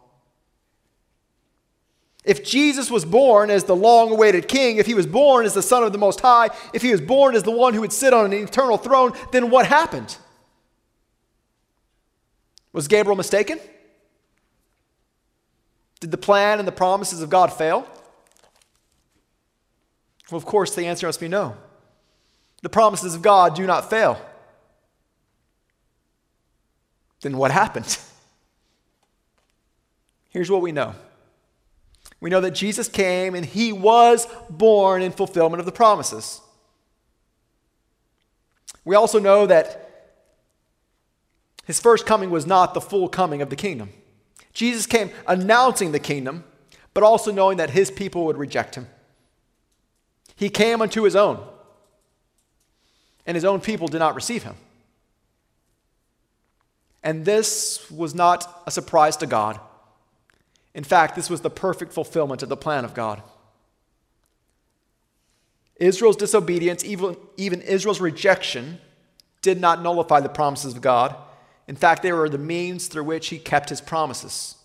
[2.25, 5.63] If Jesus was born as the long awaited king, if he was born as the
[5.63, 8.15] Son of the Most High, if he was born as the one who would sit
[8.15, 10.17] on an eternal throne, then what happened?
[12.73, 13.59] Was Gabriel mistaken?
[15.99, 17.87] Did the plan and the promises of God fail?
[20.31, 21.57] Well, of course, the answer must be no.
[22.63, 24.21] The promises of God do not fail.
[27.21, 27.99] Then what happened?
[30.31, 30.95] Here's what we know
[32.23, 36.41] we know that Jesus came and he was born in fulfillment of the promises.
[38.85, 40.15] We also know that
[41.65, 43.91] his first coming was not the full coming of the kingdom.
[44.53, 46.45] Jesus came announcing the kingdom,
[46.95, 48.87] but also knowing that his people would reject him.
[50.37, 51.45] He came unto his own,
[53.27, 54.55] and his own people did not receive him.
[57.03, 59.59] And this was not a surprise to God.
[60.75, 63.23] In fact, this was the perfect fulfillment of the plan of God.
[65.77, 68.79] Israel's disobedience, even, even Israel's rejection,
[69.43, 71.15] did not nullify the promises of God.
[71.67, 74.57] In fact, they were the means through which he kept his promises.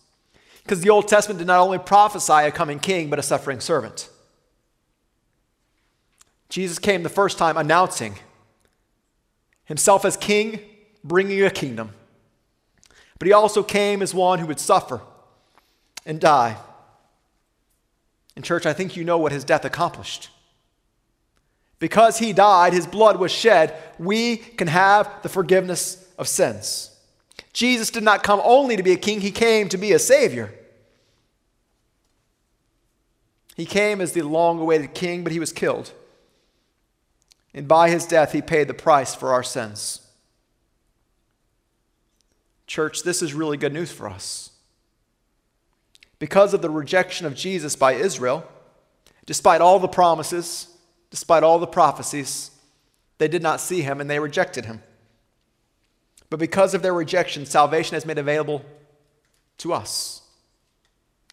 [0.63, 4.09] Because the Old Testament did not only prophesy a coming king, but a suffering servant.
[6.49, 8.15] Jesus came the first time announcing
[9.65, 10.59] himself as king,
[11.03, 11.91] bringing a kingdom.
[13.19, 15.01] But he also came as one who would suffer
[16.07, 16.57] and die.
[18.35, 20.29] In church, I think you know what his death accomplished.
[21.79, 26.91] Because he died, his blood was shed, we can have the forgiveness of sins.
[27.53, 30.53] Jesus did not come only to be a king, he came to be a savior.
[33.55, 35.91] He came as the long awaited king, but he was killed.
[37.53, 40.01] And by his death, he paid the price for our sins.
[42.67, 44.51] Church, this is really good news for us.
[46.19, 48.47] Because of the rejection of Jesus by Israel,
[49.27, 50.67] Despite all the promises,
[51.11, 52.49] despite all the prophecies,
[53.19, 54.81] they did not see him and they rejected him.
[56.29, 58.65] But because of their rejection, salvation has made available
[59.59, 60.21] to us,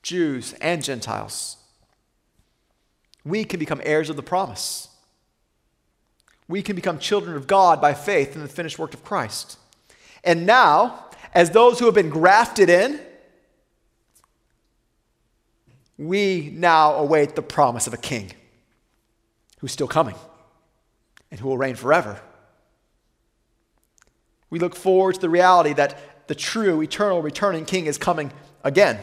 [0.03, 1.57] Jews and Gentiles.
[3.25, 4.89] We can become heirs of the promise.
[6.49, 9.57] We can become children of God by faith in the finished work of Christ.
[10.25, 13.01] And now, as those who have been grafted in,
[15.99, 18.33] we now await the promise of a king
[19.59, 20.17] who's still coming
[21.31, 22.21] and who will reign forever.
[24.51, 28.33] We look forward to the reality that the true, eternal, returning king is coming
[28.63, 28.99] again.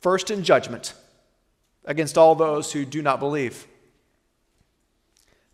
[0.00, 0.94] First in judgment
[1.84, 3.66] against all those who do not believe.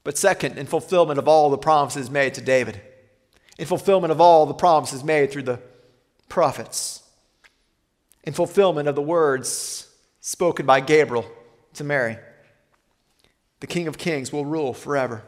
[0.05, 2.81] But second, in fulfillment of all the promises made to David,
[3.59, 5.61] in fulfillment of all the promises made through the
[6.29, 7.03] prophets,
[8.27, 9.89] in fulfillment of the words
[10.20, 11.24] spoken by Gabriel
[11.74, 12.18] to Mary.
[13.61, 15.22] The King of Kings will rule forever.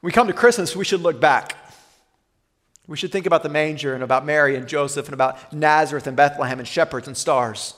[0.00, 1.56] When we come to Christmas, we should look back.
[2.86, 6.14] We should think about the manger and about Mary and Joseph and about Nazareth and
[6.14, 7.74] Bethlehem and shepherds and stars.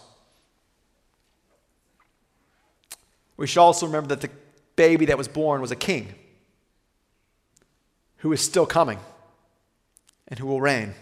[3.36, 4.30] We should also remember that the
[4.74, 6.12] baby that was born was a king
[8.18, 8.98] who is still coming
[10.26, 10.94] and who will reign.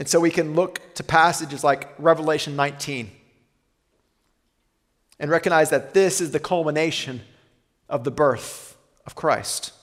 [0.00, 3.10] And so we can look to passages like Revelation 19
[5.18, 7.20] and recognize that this is the culmination
[7.86, 9.74] of the birth of Christ.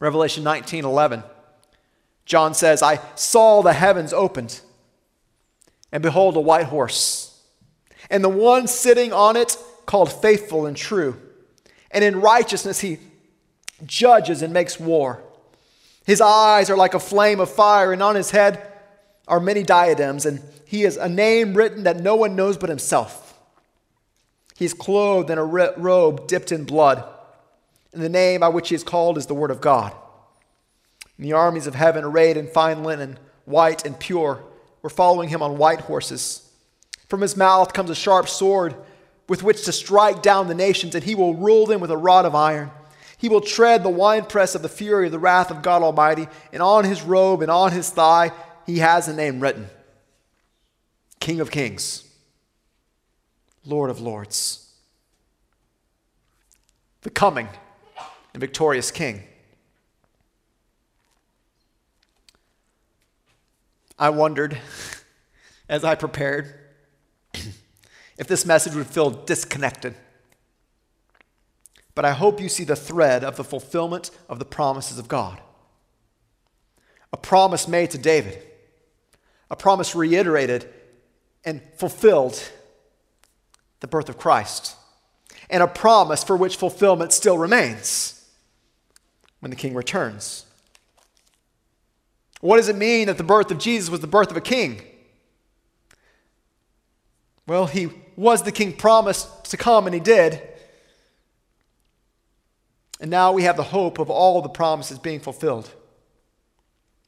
[0.00, 1.22] Revelation 19 11.
[2.24, 4.60] John says, I saw the heavens opened,
[5.92, 7.28] and behold, a white horse
[8.10, 11.20] and the one sitting on it called faithful and true.
[11.90, 12.98] And in righteousness he
[13.84, 15.22] judges and makes war.
[16.06, 18.77] His eyes are like a flame of fire, and on his head
[19.28, 23.38] are many diadems, and he has a name written that no one knows but himself.
[24.56, 27.04] He is clothed in a robe dipped in blood,
[27.92, 29.92] and the name by which he is called is the Word of God.
[31.16, 34.42] And the armies of heaven, arrayed in fine linen, white and pure,
[34.82, 36.50] were following him on white horses.
[37.08, 38.74] From his mouth comes a sharp sword
[39.28, 42.24] with which to strike down the nations, and he will rule them with a rod
[42.24, 42.70] of iron.
[43.18, 46.62] He will tread the winepress of the fury of the wrath of God Almighty, and
[46.62, 48.32] on his robe and on his thigh
[48.68, 49.66] he has a name written
[51.20, 52.06] King of Kings,
[53.64, 54.74] Lord of Lords,
[57.00, 57.48] the coming
[58.34, 59.22] and victorious King.
[63.98, 64.58] I wondered
[65.70, 66.52] as I prepared
[68.18, 69.94] if this message would feel disconnected.
[71.94, 75.40] But I hope you see the thread of the fulfillment of the promises of God.
[77.14, 78.44] A promise made to David,
[79.50, 80.68] a promise reiterated
[81.44, 82.50] and fulfilled
[83.80, 84.74] the birth of Christ,
[85.48, 88.28] and a promise for which fulfillment still remains
[89.40, 90.44] when the king returns.
[92.40, 94.82] What does it mean that the birth of Jesus was the birth of a king?
[97.46, 100.42] Well, he was the king promised to come, and he did.
[103.00, 105.70] And now we have the hope of all the promises being fulfilled.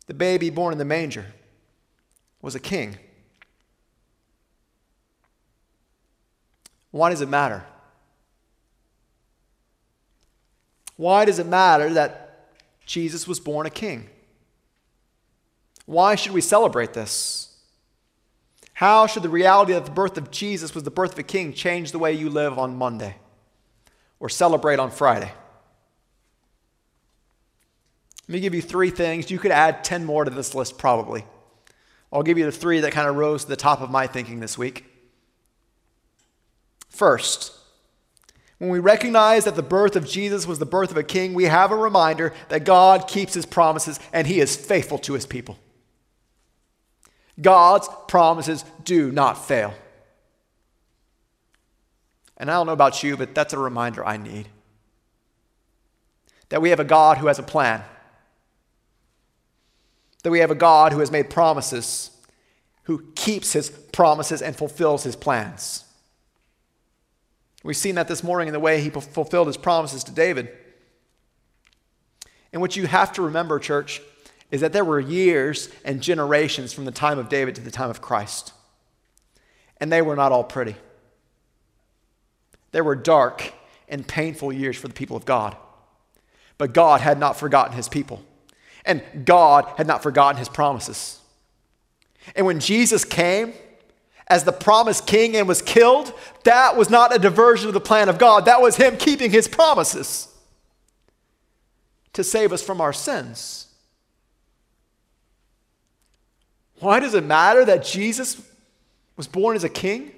[0.07, 1.27] The baby born in the manger
[2.43, 2.97] was a king.
[6.91, 7.65] Why does it matter?
[10.97, 12.49] Why does it matter that
[12.85, 14.09] Jesus was born a king?
[15.87, 17.57] Why should we celebrate this?
[18.75, 21.53] How should the reality that the birth of Jesus was the birth of a king
[21.53, 23.17] change the way you live on Monday
[24.19, 25.33] or celebrate on Friday?
[28.29, 29.31] Let me give you three things.
[29.31, 31.25] You could add 10 more to this list, probably.
[32.13, 34.41] I'll give you the three that kind of rose to the top of my thinking
[34.41, 34.85] this week.
[36.89, 37.53] First,
[38.59, 41.45] when we recognize that the birth of Jesus was the birth of a king, we
[41.45, 45.59] have a reminder that God keeps his promises and he is faithful to his people.
[47.41, 49.73] God's promises do not fail.
[52.37, 54.49] And I don't know about you, but that's a reminder I need.
[56.51, 57.83] That we have a God who has a plan.
[60.23, 62.11] That we have a God who has made promises,
[62.85, 65.85] who keeps his promises and fulfills his plans.
[67.63, 70.49] We've seen that this morning in the way he fulfilled his promises to David.
[72.53, 74.01] And what you have to remember, church,
[74.51, 77.91] is that there were years and generations from the time of David to the time
[77.91, 78.53] of Christ.
[79.79, 80.77] And they were not all pretty.
[82.73, 83.53] There were dark
[83.89, 85.57] and painful years for the people of God.
[86.59, 88.23] But God had not forgotten his people,
[88.91, 91.21] and God had not forgotten his promises.
[92.35, 93.55] And when Jesus came
[94.27, 96.13] as the promised king and was killed,
[96.45, 98.45] that was not a diversion of the plan of God.
[98.45, 100.29] That was him keeping his promises
[102.13, 103.69] to save us from our sins.
[106.81, 108.41] Why does it matter that Jesus
[109.17, 110.13] was born as a king?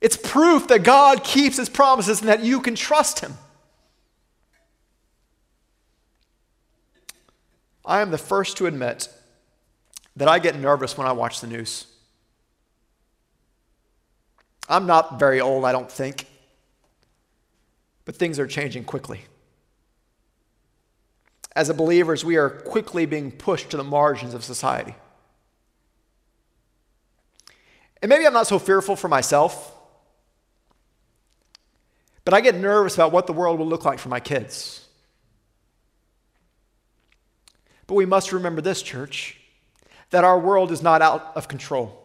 [0.00, 3.34] It's proof that God keeps his promises and that you can trust him.
[7.84, 9.08] I am the first to admit
[10.16, 11.86] that I get nervous when I watch the news.
[14.68, 16.26] I'm not very old, I don't think,
[18.04, 19.22] but things are changing quickly.
[21.54, 24.94] As a believers, we are quickly being pushed to the margins of society.
[28.00, 29.74] And maybe I'm not so fearful for myself
[32.24, 34.83] but I get nervous about what the world will look like for my kids.
[37.86, 39.40] But we must remember this, church,
[40.10, 42.00] that our world is not out of control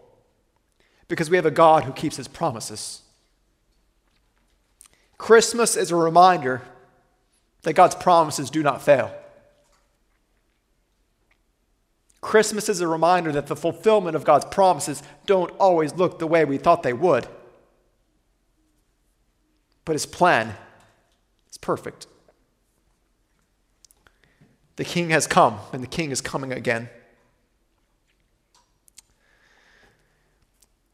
[1.08, 3.02] because we have a God who keeps his promises.
[5.18, 6.62] Christmas is a reminder
[7.64, 9.14] that God's promises do not fail.
[12.22, 16.46] Christmas is a reminder that the fulfillment of God's promises don't always look the way
[16.46, 17.28] we thought they would.
[19.86, 20.56] But his plan
[21.50, 22.08] is perfect.
[24.80, 26.88] The king has come, and the king is coming again.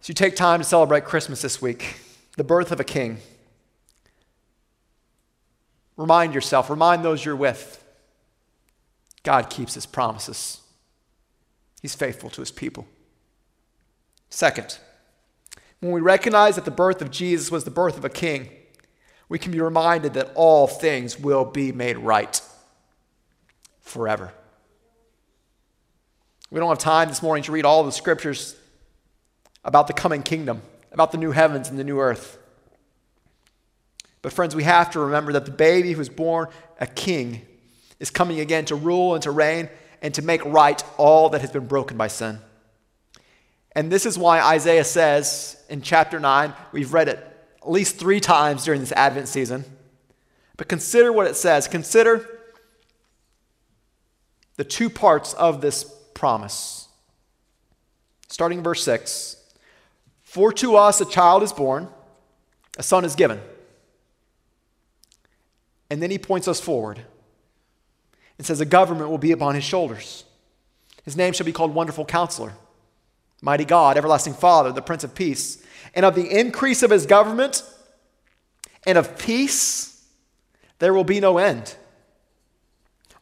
[0.02, 1.98] So you take time to celebrate Christmas this week,
[2.36, 3.20] the birth of a king.
[5.98, 7.86] Remind yourself, remind those you're with.
[9.22, 10.62] God keeps his promises.
[11.80, 12.88] He's faithful to his people.
[14.32, 14.80] Second,
[15.80, 18.50] when we recognize that the birth of Jesus was the birth of a king,
[19.30, 22.42] we can be reminded that all things will be made right
[23.86, 24.34] forever.
[26.52, 28.56] We don't have time this morning to read all the scriptures
[29.64, 30.62] about the coming kingdom,
[30.92, 32.38] about the new heavens and the new earth.
[34.22, 36.48] But, friends, we have to remember that the baby who was born
[36.80, 37.46] a king
[38.00, 39.70] is coming again to rule and to reign
[40.02, 42.40] and to make right all that has been broken by sin.
[43.74, 47.20] And this is why Isaiah says in chapter 9, we've read it
[47.62, 49.64] at least three times during this Advent season.
[50.58, 51.68] But consider what it says.
[51.68, 52.35] Consider
[54.58, 55.84] the two parts of this
[56.14, 56.88] promise.
[58.28, 59.38] Starting verse 6
[60.24, 61.88] For to us a child is born,
[62.78, 63.40] a son is given.
[65.90, 67.02] And then he points us forward
[68.38, 70.24] and says, A government will be upon his shoulders.
[71.04, 72.54] His name shall be called Wonderful Counselor,
[73.42, 77.64] Mighty God, Everlasting Father, the Prince of Peace and of the increase of his government
[78.86, 80.04] and of peace,
[80.80, 81.76] there will be no end.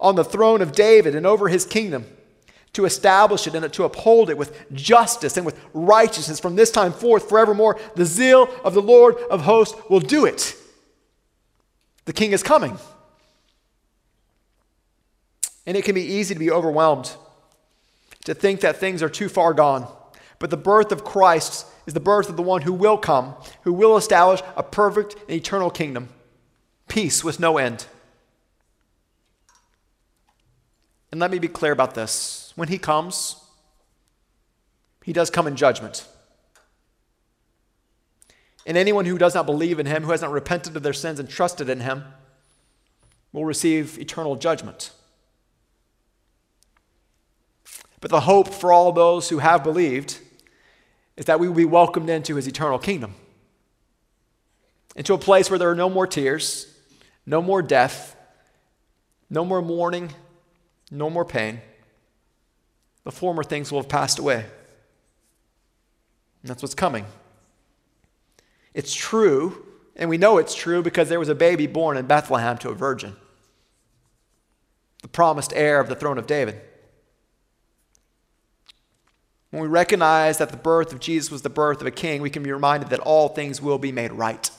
[0.03, 2.05] On the throne of David and over his kingdom,
[2.73, 6.91] to establish it and to uphold it with justice and with righteousness from this time
[6.91, 7.79] forth forevermore.
[7.95, 10.55] The zeal of the Lord of hosts will do it.
[12.05, 12.77] The king is coming.
[15.65, 17.15] And it can be easy to be overwhelmed,
[18.25, 19.87] to think that things are too far gone.
[20.39, 23.71] But the birth of Christ is the birth of the one who will come, who
[23.71, 26.09] will establish a perfect and eternal kingdom,
[26.89, 27.85] peace with no end.
[31.13, 32.53] And let me be clear about this.
[32.55, 33.35] When he comes,
[35.03, 36.07] he does come in judgment.
[38.65, 41.19] And anyone who does not believe in him, who has not repented of their sins
[41.19, 42.03] and trusted in him,
[43.31, 44.89] will receive eternal judgment.
[48.01, 50.17] But the hope for all those who have believed
[51.15, 53.13] is that we will be welcomed into his eternal kingdom,
[54.95, 56.75] into a place where there are no more tears,
[57.23, 58.15] no more death,
[59.29, 60.11] no more mourning,
[60.93, 61.61] no more pain.
[63.03, 64.45] The former things will have passed away.
[66.41, 67.05] And that's what's coming.
[68.73, 69.65] It's true,
[69.95, 72.75] and we know it's true because there was a baby born in Bethlehem to a
[72.75, 73.15] virgin,
[75.01, 76.59] the promised heir of the throne of David.
[79.51, 82.31] When we recognize that the birth of Jesus was the birth of a king, we
[82.31, 84.49] can be reminded that all things will be made right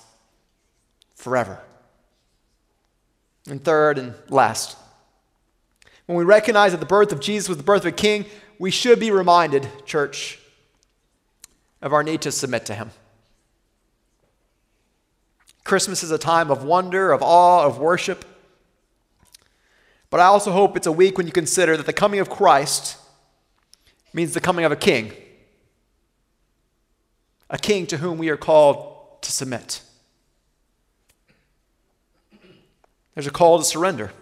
[1.16, 1.60] forever.
[3.50, 4.76] And third and last,
[6.06, 8.26] when we recognize that the birth of Jesus was the birth of a king,
[8.58, 10.38] we should be reminded, church,
[11.80, 12.90] of our need to submit to him.
[15.64, 18.24] Christmas is a time of wonder, of awe, of worship.
[20.10, 22.98] But I also hope it's a week when you consider that the coming of Christ
[24.12, 25.12] means the coming of a king,
[27.50, 29.80] a king to whom we are called to submit.
[33.14, 34.12] There's a call to surrender.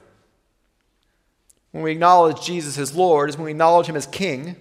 [1.72, 4.56] When we acknowledge Jesus as Lord, is when we acknowledge Him as King,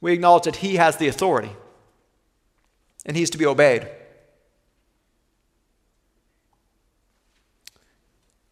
[0.00, 1.50] We acknowledge that He has the authority
[3.04, 3.88] and He's to be obeyed.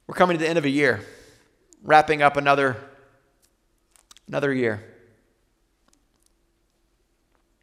[0.07, 1.01] We're coming to the end of a year,
[1.83, 2.77] wrapping up another,
[4.29, 4.85] another year.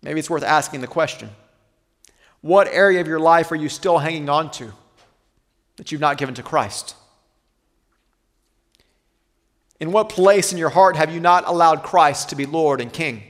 [0.01, 1.29] Maybe it's worth asking the question
[2.41, 4.71] What area of your life are you still hanging on to
[5.75, 6.95] that you've not given to Christ?
[9.79, 12.91] In what place in your heart have you not allowed Christ to be Lord and
[12.91, 13.23] King?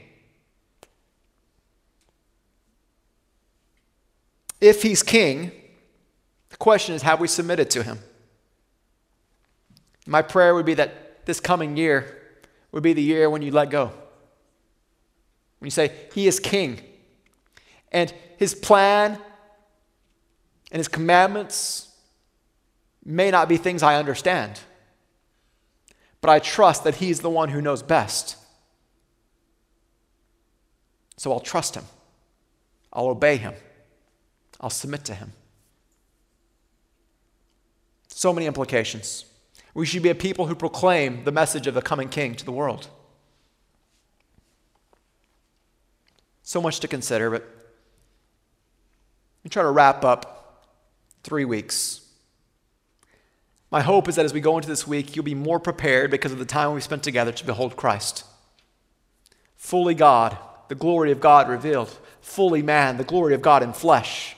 [4.60, 5.52] If he's king,
[6.50, 7.98] the question is have we submitted to him?
[10.06, 12.16] My prayer would be that this coming year
[12.72, 13.86] would be the year when you let go.
[15.58, 16.80] When you say, He is king.
[17.92, 19.18] And his plan
[20.72, 21.88] and his commandments
[23.04, 24.60] may not be things I understand,
[26.20, 28.36] but I trust that he's the one who knows best.
[31.16, 31.84] So I'll trust him,
[32.92, 33.54] I'll obey him,
[34.60, 35.32] I'll submit to him.
[38.08, 39.24] So many implications.
[39.72, 42.52] We should be a people who proclaim the message of the coming king to the
[42.52, 42.88] world.
[46.42, 50.66] So much to consider, but let me try to wrap up
[51.22, 52.09] three weeks.
[53.70, 56.32] My hope is that as we go into this week, you'll be more prepared because
[56.32, 58.24] of the time we've spent together to behold Christ.
[59.56, 60.36] Fully God,
[60.68, 61.96] the glory of God revealed.
[62.20, 64.36] Fully man, the glory of God in flesh.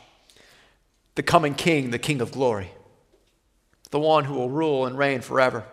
[1.15, 2.73] The coming King, the King of glory.
[3.91, 5.65] The one who will rule and reign forever.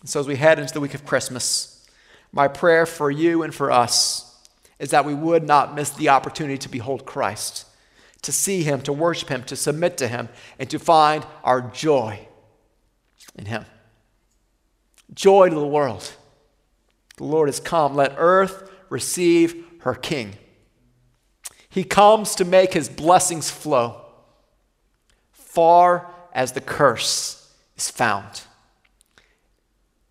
[0.00, 1.88] And so as we head into the week of Christmas,
[2.30, 4.36] my prayer for you and for us
[4.78, 7.66] is that we would not miss the opportunity to behold Christ,
[8.22, 10.28] to see Him, to worship Him, to submit to Him,
[10.58, 12.25] and to find our joy
[13.36, 13.64] in Him.
[15.14, 16.12] Joy to the world.
[17.16, 17.94] The Lord has come.
[17.94, 20.34] Let earth receive her King.
[21.68, 24.02] He comes to make His blessings flow
[25.56, 28.42] far as the curse is found.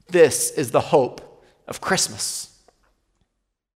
[0.07, 2.54] This is the hope of Christmas.